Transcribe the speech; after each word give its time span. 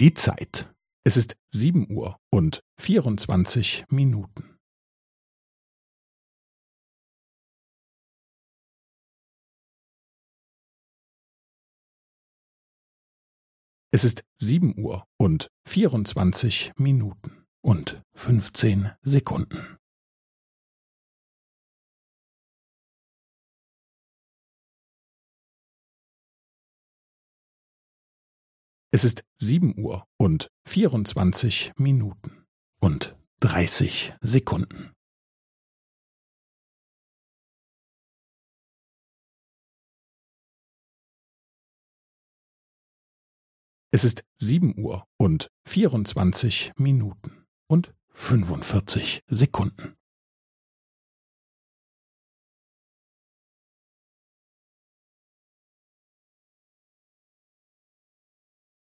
Die 0.00 0.14
Zeit. 0.14 0.72
Es 1.04 1.16
ist 1.16 1.36
sieben 1.52 1.90
Uhr 1.90 2.20
und 2.30 2.60
vierundzwanzig 2.80 3.84
Minuten. 3.88 4.56
Es 13.90 14.04
ist 14.04 14.22
sieben 14.40 14.78
Uhr 14.78 15.04
und 15.18 15.48
vierundzwanzig 15.66 16.70
Minuten 16.76 17.44
und 17.60 18.00
fünfzehn 18.14 18.92
Sekunden. 19.02 19.77
Es 28.90 29.04
ist 29.04 29.22
sieben 29.36 29.78
Uhr 29.78 30.06
und 30.16 30.48
vierundzwanzig 30.66 31.72
Minuten 31.76 32.46
und 32.80 33.14
dreißig 33.38 34.14
Sekunden. 34.22 34.94
Es 43.90 44.04
ist 44.04 44.24
sieben 44.38 44.78
Uhr 44.78 45.04
und 45.18 45.48
vierundzwanzig 45.66 46.72
Minuten 46.78 47.44
und 47.68 47.94
fünfundvierzig 48.14 49.20
Sekunden. 49.26 49.97